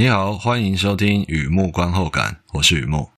[0.00, 3.10] 你好，欢迎收听雨木观后感，我是雨木。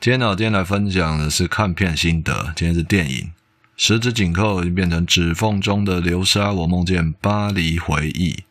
[0.00, 2.54] 今天呢，今天来分享的是看片心得。
[2.56, 3.16] 今天是电影
[3.76, 8.44] 《十指紧扣》已经变成指缝中的流沙，我梦见巴黎回忆。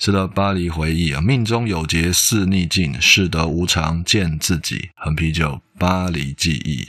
[0.00, 4.90] 是的，巴黎回忆啊，命中有劫似逆境，事得无常见自己。
[4.94, 6.88] 横啤酒，巴黎记忆。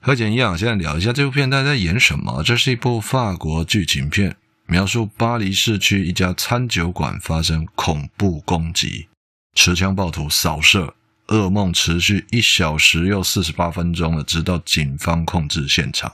[0.00, 2.42] 和简一样，现在聊一下这部片，大家在演什么？
[2.42, 9.06] 这是一部法国剧情片，描述巴黎市区一家餐酒馆发生恐怖攻击，
[9.54, 10.94] 持枪暴徒扫射。
[11.28, 16.12] 噩梦持续一小时又四十八分钟了，直到警方控制现场。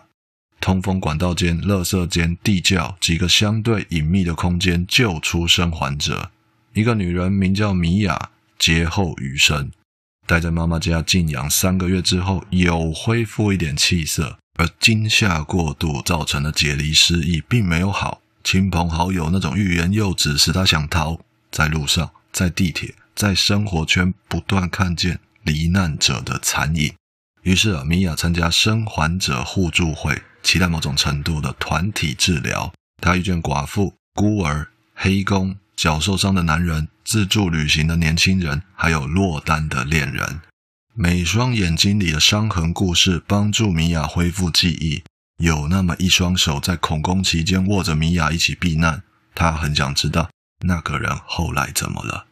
[0.63, 6.31] 通风管道间、垃圾间、地窖几个相对隐秘的空间，救出生还者。
[6.73, 9.73] 一个女人名叫米娅，劫后余生，
[10.25, 18.23] 待在妈妈家静养三个月之后，有恢复一点气色，而惊吓过度造成的解离失忆并没有好。
[18.45, 21.19] 亲朋好友那种欲言又止，使她想逃。
[21.51, 22.95] 在路上，在地铁。
[23.17, 26.95] 在生活圈不断看见罹难者的残影，
[27.43, 32.73] 于是啊，米娅参加生还者互助会，期待某种程度的团体治疗。
[33.01, 40.41] 他遇见寡妇、孤儿、黑工、脚受伤的男人、自助旅行的年轻人，还有落单的恋人。
[40.95, 45.03] 每双眼睛里的伤痕故事帮助米娅恢复记忆。
[45.39, 49.03] 有那么一双手在恐攻期间握着米娅一起避难，
[49.35, 50.31] 他很想知道
[50.67, 52.27] 那个人后来怎么了。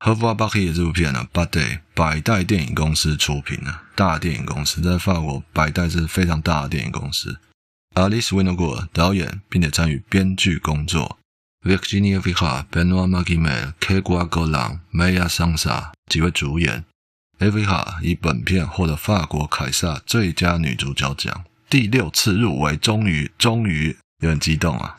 [0.00, 7.40] 赫夫瓦·巴克的这部片呢，Buddy 百代电影公司出品的大电影公司，在法国百代是非常大的电影公司。
[7.96, 11.18] Alice Winogur 导演，并且参与编剧工作。
[11.62, 16.84] Virginie Efira、Benoît Magimel、Grégoire Golan、Maya Sansa 几位主演。
[17.40, 24.96] Efira 以本片获得法国凯撒最佳女主角奖，第六次入围，终于，终于有点激动啊！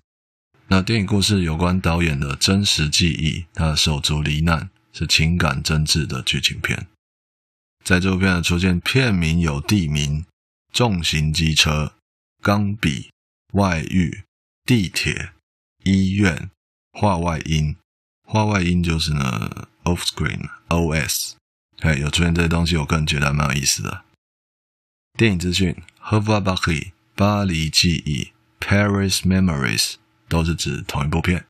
[0.68, 4.70] 那电影故事有关导演的真实记忆，他的手足罹难。
[5.00, 6.88] 是情感真挚的剧情片，
[7.86, 10.26] 在这部片的出现，片名有地名、
[10.74, 11.94] 重型机车、
[12.42, 13.10] 钢笔、
[13.54, 14.24] 外遇、
[14.66, 15.32] 地铁、
[15.86, 16.52] 医院、
[16.92, 17.78] 画外音。
[18.28, 21.36] 画外音就是呢，off screen，OS。
[21.80, 24.04] 哎，有出现这些东西，我个人觉得还蛮有意思的。
[25.18, 29.96] 电影资讯：Revoir Paris，巴黎记忆，Paris Memories，
[30.28, 31.46] 都是指同一部片。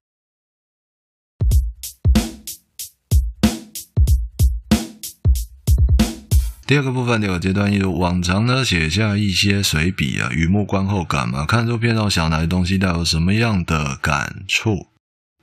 [6.69, 11.44] 第二个部分，第二个阶段，一如往常呢，写下一些随笔啊，雨幕观后感嘛。
[11.44, 14.85] 看这片让想来的东西，带有什么样的感触？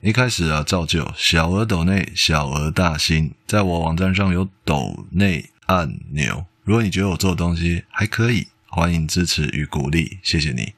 [0.01, 6.45] 一开始啊，照旧，小额抖内，小额大新，在我网站上有抖内按钮。
[6.63, 10.75] 如果你觉得我做的东西还可以，欢迎支持与鼓励，谢谢你。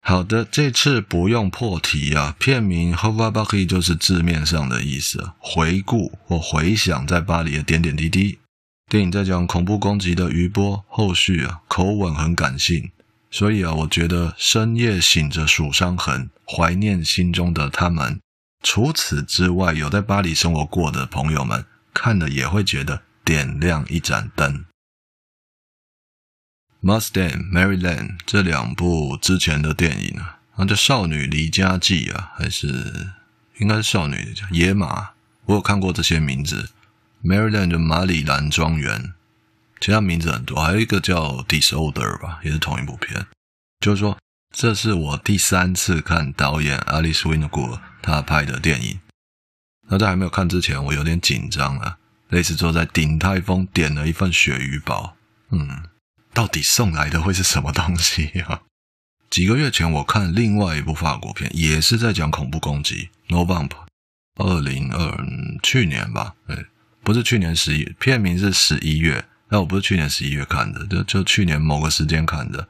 [0.00, 8.38] 好的，这次不用破题啊，片名 Revoir Paris 就是字面上的意思，回顾或回想在巴黎的点点滴滴。
[8.92, 12.90] 电影在讲恐怖攻击的余波，后续啊口吻很感性，
[13.30, 18.20] 所以啊，我觉得深夜醒着数伤痕，怀念心中的他们。
[18.62, 21.64] 除此之外，有在巴黎生活过的朋友们
[21.94, 24.66] 看了也会觉得点亮一盏灯。
[26.82, 32.66] Mustang、Maryland 这两部之前的电影啊，那叫《少女离家记》啊，还是
[33.58, 35.00] 应该是《少女野马》？
[35.46, 36.68] 我有看过这些名字。
[37.22, 39.14] Maryland 的马里兰庄园，
[39.80, 43.26] 其他名字很多，还有一个叫 Disorder 吧，也是同一部片。
[43.78, 44.18] 就是说，
[44.52, 49.00] 这是我第三次看导演 Alice Winogur 他拍的电影。
[49.88, 55.16] 那在还没有看之前，我有点紧张啊，类似坐在鼎泰丰点了一份鳕鱼堡，
[55.50, 55.84] 嗯，
[56.34, 58.62] 到底送来的会是什么东西啊？
[59.30, 63.86] 几个月前我看另外一部法国片，也是在讲恐怖攻击，November，
[64.36, 65.24] 二零二
[65.62, 66.66] 去年吧，对。
[67.04, 72.68] 不是去年十一，片名是十一月，但我不是去年十一月看的，就就去年某个时间看的。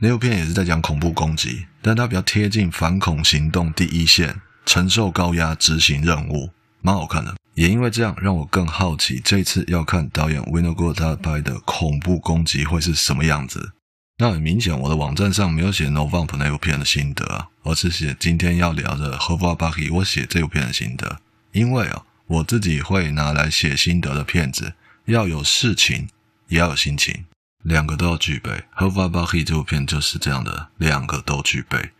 [0.00, 6.50] 那部片也是在讲恐怖攻击，但它比较贴近反恐行动第一线，承受高压执行任务，
[6.80, 7.34] 蛮好看的。
[7.54, 13.72] 也因为这样，让我更好奇这次要看导演 Winograd 他拍的恐怖攻击会是什么样子。
[14.18, 21.18] 那很明显，我的网站上没有写 November 那部片的心得，而是写今天要聊的 Revoir Paris，我写这部片的心得，
[21.50, 22.04] 因为啊。
[22.32, 24.72] 我自己会拿来写心得的片子，
[25.04, 26.08] 要有事情，
[26.48, 27.26] 也要有心情，
[27.62, 28.64] 两个都要具备。
[28.74, 31.90] Revoir Paris 这部片就是这样的，两个都具备。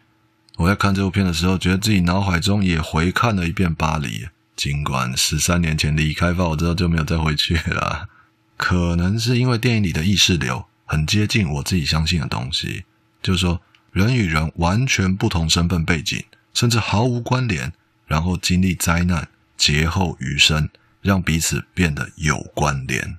[0.56, 8.08] 我在看这部片的时候，觉得自己脑海中也回看了一遍巴黎，尽管十三年前离开后，我之后就没有再回去了。
[8.56, 12.84] 可能是因为电影里的意识流很接近我自己相信的东西，
[13.22, 16.24] 就是说人与人完全不同身份背景，
[16.54, 17.70] 甚至毫无关联，
[18.06, 19.28] 然后经历灾难，
[19.62, 20.68] 劫后余生，
[21.02, 23.16] 让彼此变得有关联。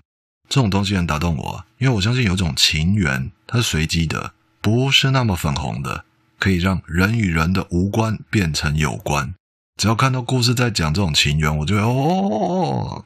[0.50, 6.04] 这种东西很打动我，因为我相信有种情缘，它是随机的，不是那么粉红的，
[6.38, 9.34] 可以让人与人的无关变成有关。
[9.82, 13.06] 只要看到故事在讲这种情缘，我就会哦，哦,哦,哦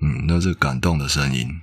[0.00, 1.60] 嗯，那是感动的声音。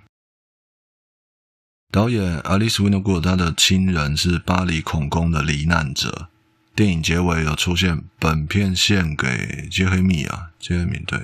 [1.89, 6.27] 导演 Alice Winograd 他的亲人是巴黎恐攻的罹难者。
[6.75, 11.19] 电影结尾有出现“本片献给杰黑米”啊，杰黑米对。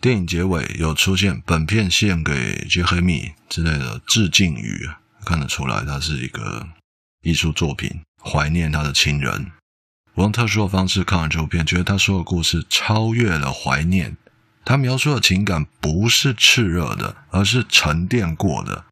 [0.00, 4.88] 电影结尾有出现“本片献给杰黑米”之类的致敬语，
[5.26, 6.66] 看得出来它是一个
[7.22, 9.52] 艺术作品，怀念他的亲人。
[10.14, 14.16] 我用特殊的方式看完这部片，觉得他说的故事超越了怀念。
[14.64, 18.86] 他描述的情感不是炽热的，而是沉淀过的。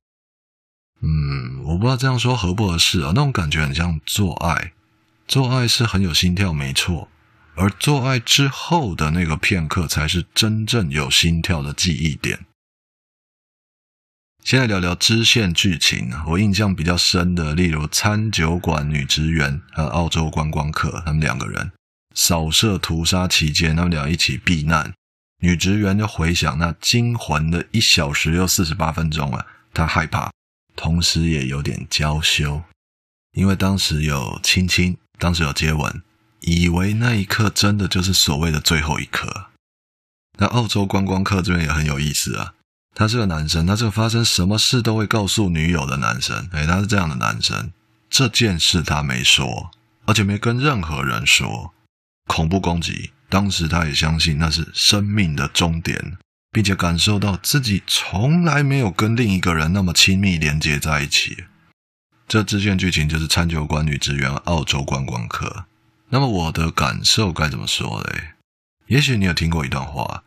[1.01, 3.13] 嗯，我不知道这样说合不合适啊。
[3.15, 4.73] 那种感觉很像做爱，
[5.27, 7.09] 做爱是很有心跳，没错。
[7.57, 12.45] 而做爱之后的那个片刻，才是真正有心跳的记忆点。
[14.45, 16.13] 先来聊聊支线剧情。
[16.29, 21.73] 我印象比较深的，例如餐酒馆女职员和澳洲观光客，他们两个人
[22.15, 24.93] 扫射屠杀期间，他们俩一起避难。
[25.41, 29.45] 女职员就回想那惊魂的一小时又四十八分钟啊，
[29.75, 30.31] 她害怕，
[30.77, 32.63] 同时也有点娇羞，
[33.33, 36.03] 因为当时有亲亲，当时有接吻。
[36.41, 39.47] 以为那一刻真的就是所谓的最后一刻。
[40.39, 42.53] 那澳洲观光客这边也很有意思啊，
[42.95, 46.49] 他是个男生，他是个发生什么事都会告诉女友的男生。
[46.53, 47.73] 诶，他是这样的男生，
[48.09, 49.71] 这件事他没说，
[50.05, 51.73] 而且没跟任何人说。
[52.29, 56.17] 恐怖攻击，当时他也相信那是生命的终点，
[56.53, 61.45] 并且感受到自己从来没有跟另一个人那么亲密连接在一起。
[62.29, 65.67] 这支线剧情就是餐酒馆女职员，澳洲观光客。
[66.09, 68.31] 那么我的感受该怎么说嘞？
[68.89, 70.25] 也许你有听过一段话：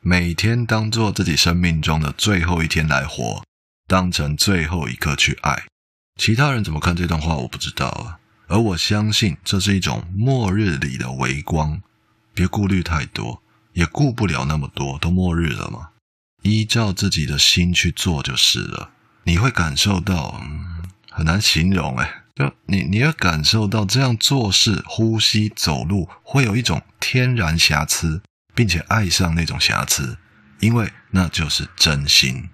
[0.00, 3.42] 每天当做自己生命中的最后一天来活，
[3.86, 5.64] 当成最后一刻去爱。
[6.18, 8.18] 其他人怎么看这段话，我不知道啊。
[8.48, 11.82] 而我相信这是一种末日里的微光。
[12.34, 13.42] 别顾虑太多，
[13.74, 15.90] 也顾不了那么多，都末日了嘛。
[16.40, 18.90] 依照自己的心去做就是了。
[19.24, 20.40] 你会感受到，
[21.12, 22.08] 很难形容诶。
[22.34, 28.22] 就你，你要感受到这样做事、呼吸、走路，会有一种天然瑕疵，
[28.54, 30.16] 并且爱上那种瑕疵，
[30.60, 32.48] 因为那就是真心。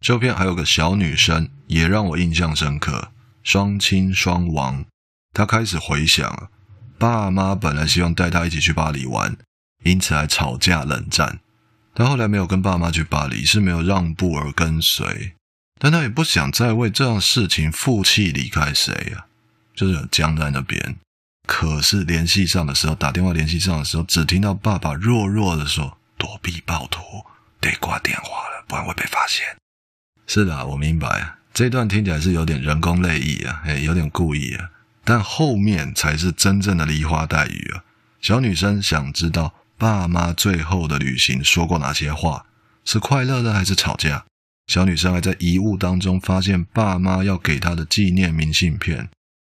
[0.00, 3.10] 这片还有个小女生，也让我印象深刻，
[3.42, 4.84] 双亲双亡。
[5.32, 6.48] 她开始回想，
[6.98, 9.36] 爸妈本来希望带她一起去巴黎玩，
[9.82, 11.40] 因此还吵架冷战。
[11.92, 15.34] 她后来没有跟爸妈去巴黎，是没有让步而跟随。
[15.78, 19.26] 但他也不想再为这样事情负气离开谁呀、啊，
[19.74, 20.96] 就是僵在那边。
[21.46, 27.00] 可是联系上的时候，打电话联系上的时候，只听到爸爸弱弱的说：“躲避暴徒，
[27.60, 29.44] 得挂电话了，不然会被发现。”
[30.26, 34.70] 是的，我明白，这段听起来是有点人工泪意啊，诶，有点故意啊。
[35.04, 37.84] 但后面才是真正的梨花带雨啊。
[38.20, 42.46] 小女生想知道爸妈最后的旅行说过哪些话，
[42.84, 44.24] 是快乐的还是吵架？
[44.66, 49.08] 小女生还在遗物当中发现爸妈要给她的纪念明信片。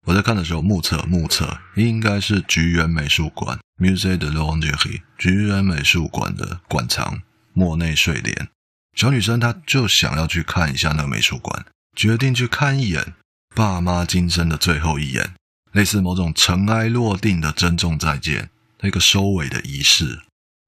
[0.08, 7.22] 我在看的时候目测目测，应该是橘园美术馆 （Musée de l'Orangerie） 橘园美术馆的馆藏
[7.54, 8.50] 莫内睡莲。
[8.96, 13.14] 小女生她就想要去看一下那个美术馆，决定去看一眼
[13.56, 15.34] 爸妈今生的最后一眼，
[15.72, 18.50] 类似某种尘埃落定的珍重再见，
[18.82, 20.24] 那个收尾的仪式。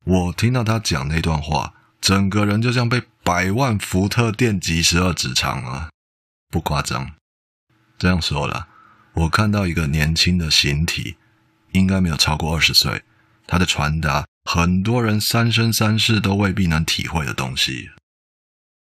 [0.06, 1.74] 我听到她讲那段话。
[2.00, 5.90] 整个人就像被百万伏特电击十二指肠啊！
[6.50, 7.12] 不夸张，
[7.98, 8.68] 这样说了，
[9.14, 11.18] 我看到一个年轻的形体，
[11.72, 13.04] 应该没有超过二十岁，
[13.46, 17.90] 他的传达很多人三生三世都未必能体会的东西。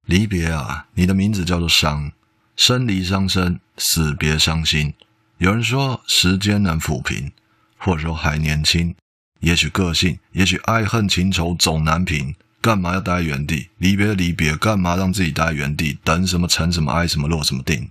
[0.07, 2.11] 离别啊，你的名字叫做伤，
[2.57, 4.95] 生离伤身，死别伤心。
[5.39, 7.31] 有人说时间能抚平，
[7.77, 8.97] 或者说还年轻，
[9.41, 12.35] 也许个性，也许爱恨情仇总难平。
[12.63, 13.69] 干嘛要待在原地？
[13.79, 15.99] 离别离别，干嘛让自己待在原地？
[16.05, 17.91] 等什么成什么，爱什么落什么定？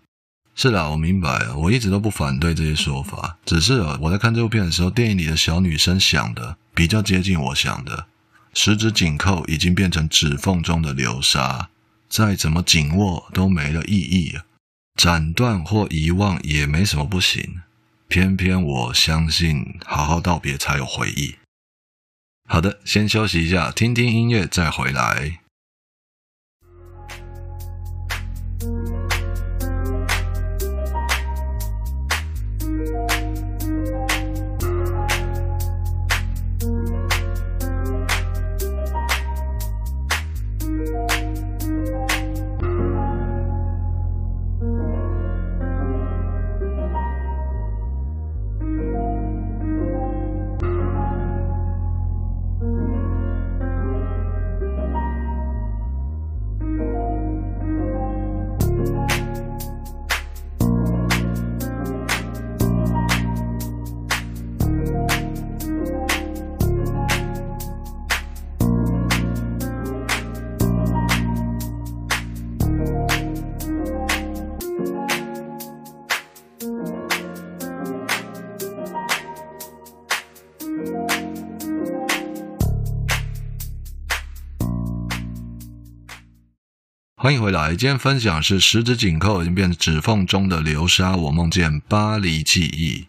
[0.56, 8.06] 是的，我明白，我一直都不反对这些说法，只是啊我在看这部片的时候，电影里的小女生想的比较接近我想的。
[8.54, 11.70] 十指紧扣已经变成指缝中的流沙，
[12.10, 14.38] 再怎么紧握都没了意义，
[14.96, 17.62] 斩断或遗忘也没什么不行。
[18.10, 21.36] 偏偏我相信，好好道别才有回忆。
[22.52, 25.41] 好的，先休息一下，听听音乐再回来。
[87.22, 93.06] 欢迎回来，今天分享是十指紧扣已经变成指缝中的流沙，我梦见巴黎记忆。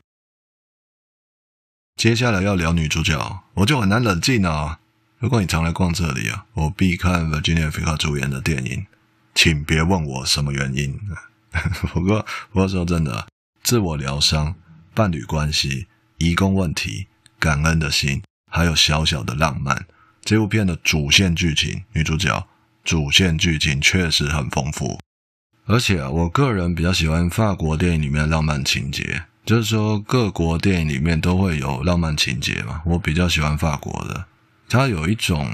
[1.97, 4.81] 接下来要聊女主角，我就很难冷静啊。
[5.19, 8.85] 如果你常来逛这里啊，我必看 Virginia Efira 主演的电影，
[9.35, 11.01] 请别问我什么原因。
[11.95, 13.27] 不过，不过说真的，
[13.63, 14.55] 自我疗伤、
[14.93, 15.87] 伴侣关系、
[16.19, 17.07] 移工问题、
[17.39, 19.87] 感恩的心，还有小小的浪漫，
[20.23, 22.47] 这部片的主线剧情，女主角。
[22.85, 24.99] 主线剧情确实很丰富，
[25.67, 32.83] 而且啊，我个人比较喜欢法国电影里面的浪漫情节，就是说各国电影里面都会有浪漫情节嘛。
[32.85, 34.27] 我比较喜欢法国的，
[34.69, 35.49] 它有一种……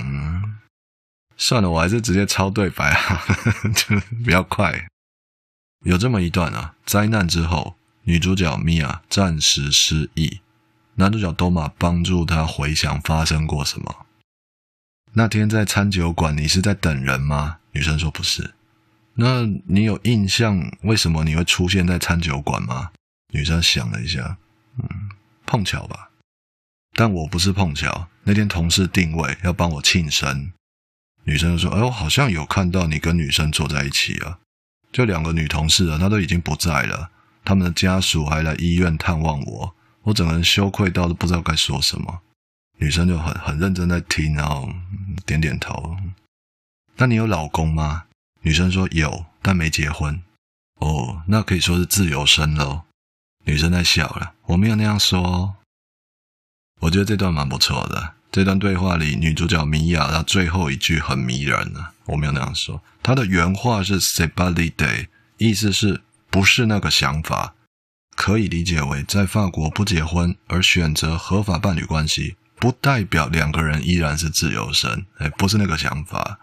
[1.36, 3.22] 算了，我还是直接抄对白啊，
[3.72, 4.88] 就比较快。
[5.84, 10.40] 有这么一段啊，灾难之后，女主角米娅暂时失忆，
[10.96, 14.06] 男主角多玛帮助她回想发生过什么。
[15.12, 17.58] 那天在餐酒馆，你是在等人吗？
[17.72, 18.54] 女生说不是。
[19.14, 22.90] 那你有印象为什么你会出现在餐酒馆吗？
[23.32, 24.36] 女生想了一下，
[24.78, 24.88] 嗯，
[25.44, 26.10] 碰巧吧。
[26.94, 28.08] 但我不是碰巧。
[28.24, 30.52] 那天同事定位要帮我庆生，
[31.24, 34.38] 女生就说：“哎，我好像有看到你跟女生坐在一起啊。”
[34.92, 37.10] 就两个女同事啊，她都已经不在了。
[37.44, 42.20] 他们的家属还来医院探望我，我整个人羞愧到都不知道该说什么。
[42.78, 44.68] 女生就很很认真在听，然后
[45.26, 45.96] 点点头。
[46.96, 48.04] 那你有老公吗？
[48.42, 50.20] 女生说有，但没结婚。
[50.80, 52.82] 哦，那可以说是自由身喽。
[53.44, 55.56] 女生在笑了，我没有那样说。
[56.80, 58.14] 我觉得这段蛮不错的。
[58.30, 61.88] 这段对话里，女主角米娅她最后一句很迷人呢。
[62.06, 65.08] 我没有那样说，她的原话是 “C'est pas l'idée”，
[65.38, 67.54] 意思是不是那个想法，
[68.14, 72.36] 可以理解为在法国不结婚而选择合法伴侣关系。
[72.58, 76.40] 不代表两个人依然是自由身，哎，不是那个想法，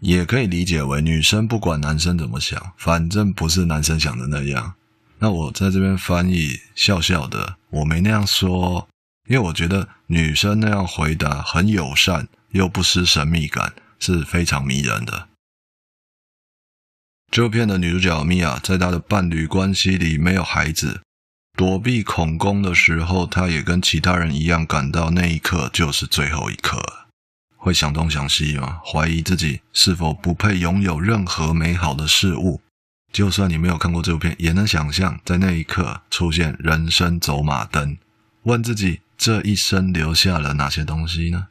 [0.00, 4.74] 也可以理解为女生不管男生怎么想，反正不是男生想的那样。
[5.18, 8.88] 那我在这边翻译笑笑的，我没那样说，
[9.26, 15.28] 因为我觉得女生那样回答很友善，又不失神秘感，是非常迷人的。
[17.30, 21.00] 这片的女主角米娅在她的伴侣关系里没有孩子。
[21.58, 26.80] 躲避恐攻的时候，他也跟其他人一样，感到那一刻就是最后一刻，
[27.56, 28.78] 会想东想西吗？
[28.86, 32.62] 怀疑自己是否不配拥有任何美好的事物。
[33.12, 37.98] 就算你没有看过这部片，也能想象在那一刻出现人生走马灯，
[38.44, 41.48] 问自己这一生留下了哪些东西呢？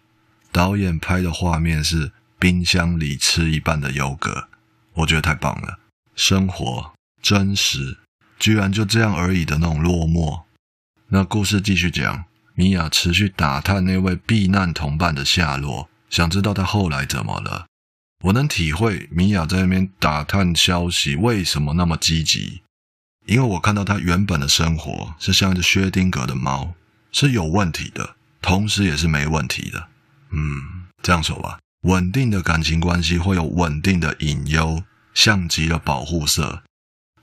[0.53, 4.47] 导演拍的画面是冰箱里吃一半的优格，
[4.93, 5.79] 我觉得太棒了，
[6.15, 7.97] 生活真实。
[8.39, 10.43] 居然就这样而已的那种落寞。
[11.09, 17.65] 那故事继续讲，米娅持续打探那位避难同伴的下落，想知道他后来怎么了。
[18.23, 22.61] 我能体会米娅在那边打探消息为什么那么积极，
[23.27, 26.73] 因为我看到他原本的生活是像一只薛丁格的猫，
[27.11, 29.87] 是有问题的，同时也是没问题的。
[30.31, 36.63] 嗯，这样说吧，稳定的感情关系会有稳定的隐忧，像极了保护色。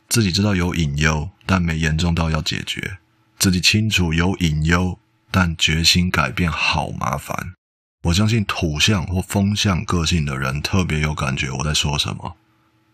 [0.09, 2.99] 自己知道有隐忧，但没严重到要解决；
[3.39, 4.99] 自己清楚有隐忧，
[5.31, 7.55] 但决心改变好麻烦。
[8.05, 12.37] 我相信土象或风象个性的人特别有感觉我在说什么。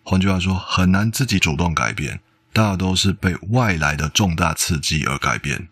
[0.02, 2.20] 换句话说，很难自己主动改变，
[2.52, 5.68] 大都是被外来的重大刺激而改变。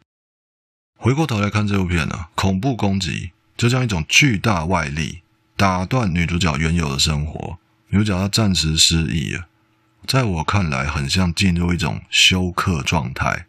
[0.97, 5.23] 回过头来看这部片呢、恐怖攻击就像一种巨大外力，
[5.57, 7.59] 打断女主角原有的生活。
[7.89, 9.47] 女主角她暂时失忆了。
[10.09, 13.45] 在我看来，很像进入一种休克状态。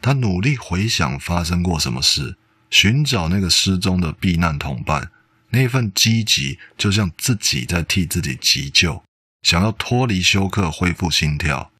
[0.00, 2.36] 他努力回想发生过什么事，
[2.70, 5.10] 寻找那个失踪的避难同伴，
[5.50, 9.02] 那份积极，就像自己在替自己急救，
[9.42, 11.72] 想要脱离休克，恢复心跳。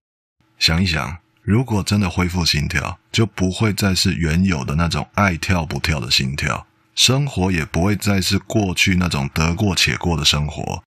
[0.58, 6.66] 想一想，如果真的恢复心跳，就不会再是原有的那种爱跳不跳的心跳，
[6.96, 10.82] 生活也不会再是过去那种得过且过的生活。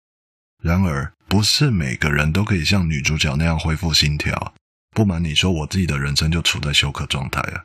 [0.61, 4.55] 然而，不是每个人都可以像女主角那样恢复心跳。
[4.95, 7.63] 不瞒你说，我自己的人生就处在休克状态啊。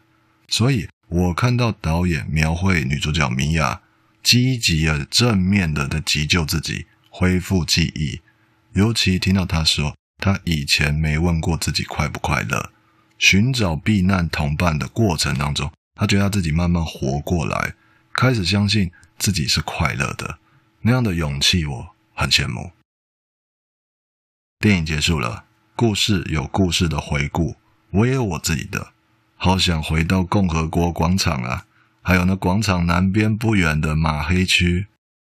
[0.49, 3.81] 所以我看到导演描绘女主角米娅
[4.23, 8.21] 积极而正面的在急救自己，恢复记忆，
[8.75, 12.71] 尤其听到她说她以前没问过自己快不快乐，
[13.19, 17.75] 寻找避难同伴的过程当中，她觉得她自己慢慢活过来，
[18.13, 20.39] 开始相信自己是快乐的，
[20.83, 22.71] 那样的勇气我很羡慕。
[24.65, 25.45] 电影结束了，
[25.77, 27.57] 故事有故事的回顾，
[27.91, 28.95] 我也有我自己的。
[29.37, 31.67] 好想回到共和国广场啊，
[32.01, 34.87] 还有那广场南边不远的马黑区。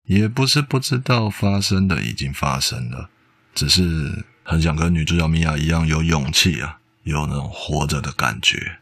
[0.05, 3.10] 也不是不知道发生的已经发生了，
[3.53, 8.79] 只是很想跟女主角米娅一样有勇气啊，有那种活着的感觉。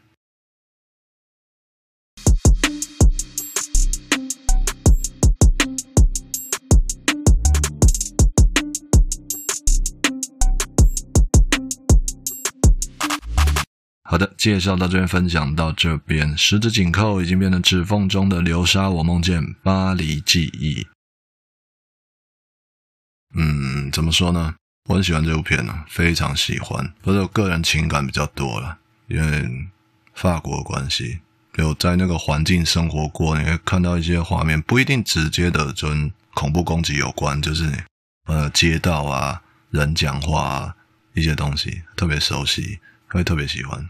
[14.08, 18.88] 好的，介绍到这边，分享到这边，十指紧扣已经变成指缝中的流沙。
[18.88, 20.86] 我梦见巴黎记忆。
[23.34, 24.54] 嗯，怎么说呢？
[24.88, 26.94] 我很喜欢这部片呢，非常喜欢。
[27.02, 29.68] 不是我个人情感比较多了，因为
[30.14, 31.18] 法国的关系，
[31.56, 37.84] 有在那个环境生活过，你会看到一些画面，不一定直接的跟恐怖攻击有关，就是
[38.26, 40.76] 呃街道啊、人讲话啊
[41.14, 43.88] 一些东西，特别熟悉，会特别喜欢。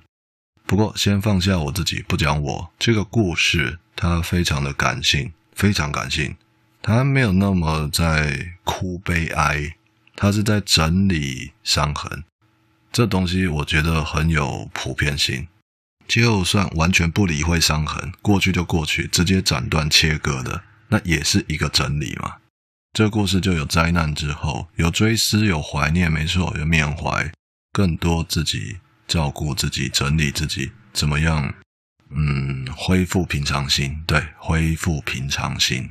[0.66, 3.78] 不过，先放下我自己，不讲我这个故事。
[3.94, 6.36] 它非常的感性，非常感性。
[6.82, 9.76] 它没有那么在哭悲哀，
[10.14, 12.24] 它是在整理伤痕。
[12.92, 15.48] 这东西我觉得很有普遍性。
[16.06, 22.34] 就算完全不理会伤痕，过去就过去，直接斩断切割的，那也是一个整理嘛。
[22.92, 27.32] 这故事就有灾难之后，有追思，有怀念，没错，有缅怀，
[27.72, 28.76] 更多自己。
[29.06, 31.54] 照顾自己，整理自己，怎么样？
[32.10, 34.02] 嗯，恢复平常心。
[34.06, 35.90] 对，恢复平常心。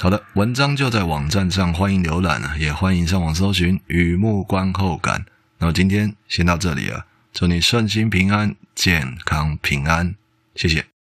[0.00, 5.20] 好的，文章就在网站上，欢迎浏览啊，也欢迎上网搜寻《雨幕观后感》。
[5.58, 10.14] 那么今天先到这里了，祝你顺心平安，健康平安，
[10.54, 10.95] 谢谢。